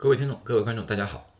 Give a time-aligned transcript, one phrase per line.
[0.00, 1.34] 各位听众、各位观众，大家好。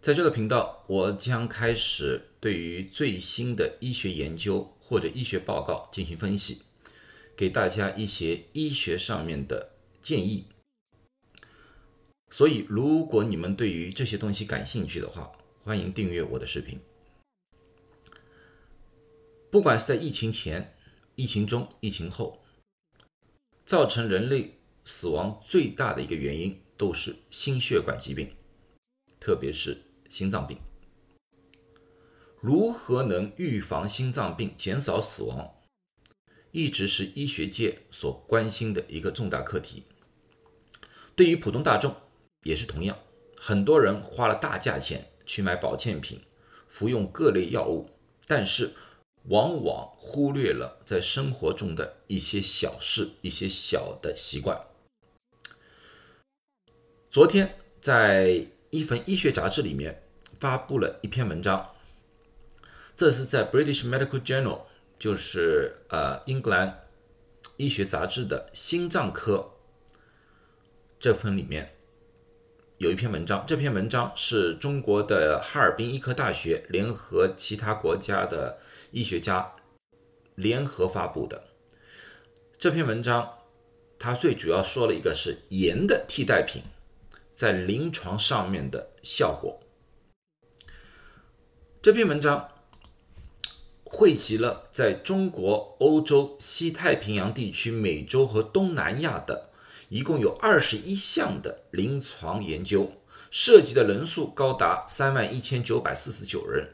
[0.00, 6.62] 在这个频道，我将开始对于最新的医学研究或者医学报告进行分析，
[7.36, 10.44] 给大家一些医学上面的建议。
[12.30, 15.32] 所以，如果你们对于这些东西感兴趣的话，
[15.64, 16.78] 欢迎订阅我的视频。
[19.50, 20.72] 不管是在疫情前、
[21.16, 22.44] 疫情中、疫情后，
[23.64, 26.56] 造成人类死亡最大的一个原因。
[26.76, 28.34] 都是心血管疾病，
[29.18, 30.58] 特别是心脏病。
[32.40, 35.54] 如何能预防心脏病、减少死亡，
[36.52, 39.84] 一直是医学界所关心的一个重大课题。
[41.14, 41.94] 对于普通大众
[42.42, 42.98] 也是同样，
[43.36, 46.20] 很多人花了大价钱去买保健品，
[46.68, 47.88] 服用各类药物，
[48.26, 48.74] 但是
[49.24, 54.65] 往往忽略了在生活中的一些小事、一些小的习惯。
[57.16, 60.02] 昨天在一份医学杂志里面
[60.38, 61.70] 发布了一篇文章，
[62.94, 64.64] 这是在 British Medical Journal，
[64.98, 66.84] 就是呃英格兰
[67.56, 69.54] 医学杂志的心脏科
[71.00, 71.72] 这份里面
[72.76, 73.42] 有一篇文章。
[73.46, 78.58] 这篇文章是中国的哈尔滨医科大学联合其他国家的
[78.90, 79.54] 医学家
[80.34, 81.44] 联合发布的。
[82.58, 83.38] 这篇文章
[83.98, 86.60] 它最主要说了一个是盐的替代品。
[87.36, 89.60] 在临床上面的效果。
[91.82, 92.48] 这篇文章
[93.84, 99.50] 汇集了在中国、欧洲、西太平洋地区、美洲和东南亚的
[99.90, 102.90] 一共有二十一项的临床研究，
[103.30, 106.70] 涉及的人数高达三万一千九百四十九人，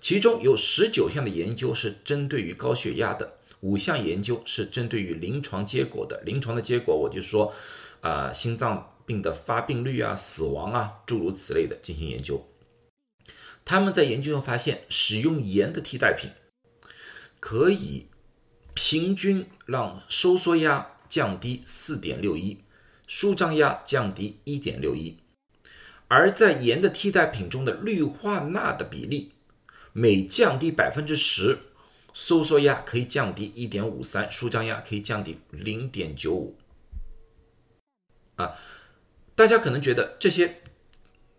[0.00, 6.22] 其中有十九项的研究是针对于高血压的，五项研究是针对于临床结果的。
[6.24, 7.52] 临床的结果，我就说，
[8.00, 8.94] 啊，心脏。
[9.08, 12.46] 病的发病率啊、死亡啊，诸如此类的进行研究。
[13.64, 16.30] 他们在研究中发现，使用盐的替代品
[17.40, 18.06] 可以
[18.74, 22.62] 平均让收缩压降低四点六一，
[23.06, 25.18] 舒张压降低一点六一。
[26.08, 29.32] 而在盐的替代品中的氯化钠的比例，
[29.92, 31.58] 每降低百分之十，
[32.12, 36.58] 收缩压可以降低一点五三，舒张压可以降低零点九五。
[38.36, 38.54] 啊。
[39.38, 40.56] 大家可能觉得这些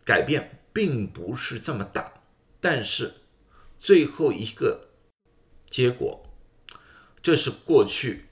[0.05, 2.21] 改变并不是这么大，
[2.61, 3.15] 但是
[3.77, 4.87] 最后一个
[5.69, 6.23] 结果，
[7.21, 8.23] 这是过去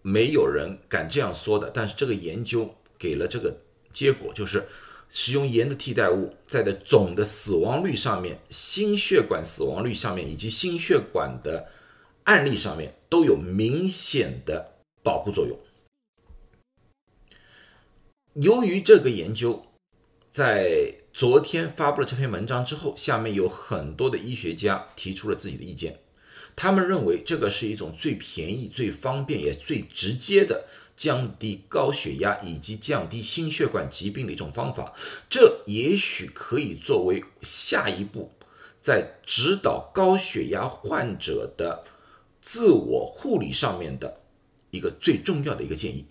[0.00, 1.68] 没有人敢这样说的。
[1.68, 3.52] 但是这个研究给了这个
[3.92, 4.64] 结果，就是
[5.08, 11.66] 使用盐的替代物，在的总的死亡率上面、心血管死亡率上面以及心血管的
[12.22, 15.58] 案例上面都有明显的保护作用。
[18.38, 19.64] 由于这个研究
[20.30, 26.00] 在昨天发布了这篇文章之后，下面有很多的医学家提出了自己的意见。
[26.54, 34.92] 他们认为这个是一种最便宜、最方便也最直接的降低高血压以及降低心血管疾病的一种方法。
[35.30, 38.32] 这也许可以作为下一步
[38.82, 41.84] 在指导高血压患者的
[42.42, 44.20] 自我护理上面的
[44.70, 46.04] 一个最重要的一个建议。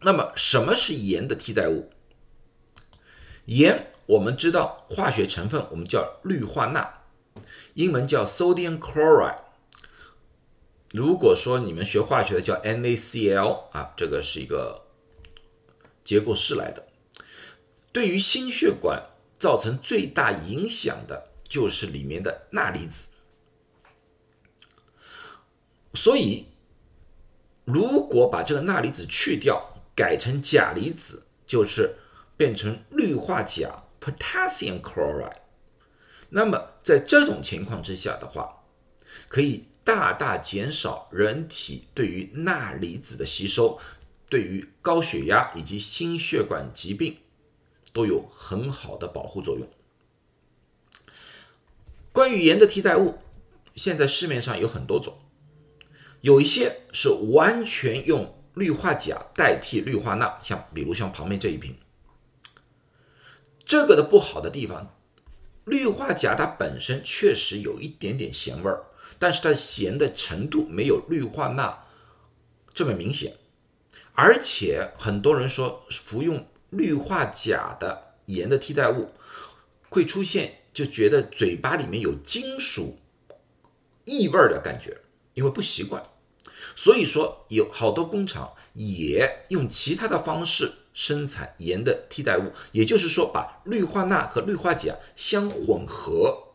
[0.00, 1.90] 那么，什么是盐的替代物？
[3.46, 7.02] 盐，我们知道化学成分，我们叫氯化钠，
[7.74, 9.40] 英文叫 sodium chloride。
[10.92, 14.86] 如果说你们学化学的叫 NaCl 啊，这个是一个
[16.04, 16.86] 结构式来的。
[17.92, 19.02] 对于心血管
[19.38, 23.08] 造成最大影响的就是里面的钠离子，
[25.94, 26.46] 所以
[27.64, 31.96] 如果把这个钠离子去掉，改成钾离子，就是
[32.36, 35.38] 变成氯化钾 （potassium chloride）。
[36.28, 38.62] 那么在这种情况之下的话，
[39.26, 43.80] 可以大大减少人体对于钠离子的吸收，
[44.28, 47.18] 对于高血压以及心血管疾病
[47.92, 49.68] 都有很好的保护作用。
[52.12, 53.18] 关于盐的替代物，
[53.74, 55.18] 现在市面上有很多种，
[56.20, 58.37] 有一些是完全用。
[58.58, 61.76] 氯化钾代替氯化钠，像比如像旁边这一瓶，
[63.64, 64.96] 这个的不好的地方，
[65.64, 68.86] 氯化钾它本身确实有一点点咸味儿，
[69.18, 71.86] 但是它咸的程度没有氯化钠
[72.74, 73.34] 这么明显，
[74.14, 79.12] 而且很多人说服用氯化钾的盐的替代物
[79.88, 82.98] 会出现就觉得嘴巴里面有金属
[84.04, 84.98] 异味的感觉，
[85.34, 86.02] 因为不习惯。
[86.74, 96.54] 所以说，有好多工厂也用其他的方式生产盐的替代物，也就是说，把氯化钠和氯化钾相混合，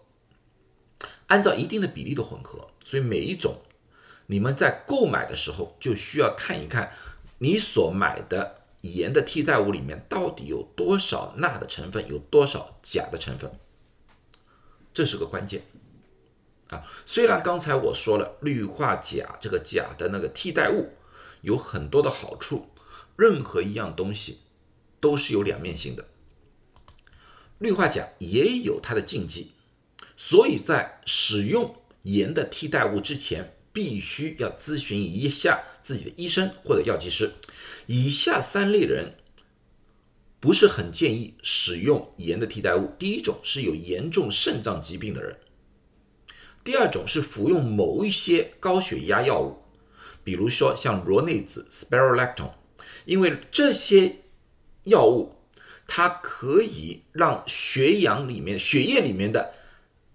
[1.28, 2.70] 按照一定的比例的混合。
[2.86, 3.62] 所以每一种，
[4.28, 6.92] 你们在购买的时候就需要看一看，
[7.40, 13.52] 你所买的盐的替代物里面到底有多少钠的成分，有多少钾的成分，
[14.94, 15.64] 这是个关键。
[16.74, 20.90] 啊，虽然刚才我说了氯化钾这个钾的那个替代物
[21.42, 22.70] 有很多的好处，
[23.16, 24.40] 任何一样东西
[25.00, 26.06] 都是有两面性的，
[27.60, 29.52] 氯化钾也有它的禁忌，
[30.18, 37.32] 所以在使用盐的替代物之前，必须要咨询一下自己的医生或者药剂师。
[37.88, 39.16] 以下三类人
[40.40, 45.38] 不是很建议使用盐的替代物：第一种是有严重肾脏疾病的人。
[46.64, 49.58] 第二种是服用某一些高血压药物，
[50.24, 52.52] 比如说像罗内子 （spironolactone），
[53.06, 54.18] 因为这些
[54.84, 55.36] 药物
[55.88, 59.54] 它可以让血氧里面、血液里面的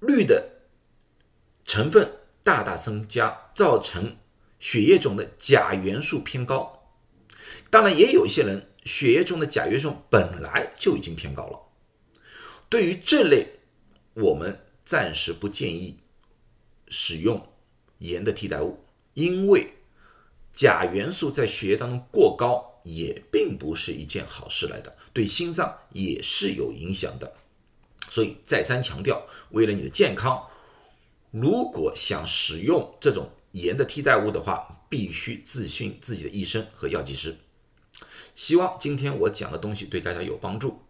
[0.00, 0.50] 氯的
[1.64, 2.10] 成分
[2.42, 4.16] 大大增加，造成
[4.58, 6.90] 血液中的钾元素偏高。
[7.68, 11.60] 当然，也有一些人血液中的钾元素本来就已经偏高了。
[12.70, 13.60] 对于这类，
[14.14, 15.98] 我们暂时不建议。
[16.90, 17.46] 使用
[17.99, 18.79] 盐的替代物，
[19.14, 19.75] 因为
[20.52, 27.32] 钾元素在血液当中过高也并不是一件好事来的，对心脏也是有影响的。
[28.11, 30.46] 所以再三强调，为了你的健康，
[31.31, 37.37] 如果想使用这种盐的替代物的话，必须咨询自己的医生和药剂师。
[38.35, 40.81] 希望今天我讲的东西对大家有帮助，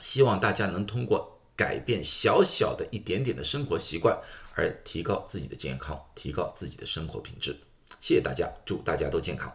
[0.00, 4.16] 希望大家能通过改变小小的一点点的生活习惯。
[4.54, 7.56] 而提高自己的健康，提高自己的生活品质。
[8.00, 9.54] 谢谢大家，祝大家都健康。